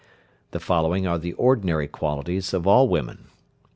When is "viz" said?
3.25-3.31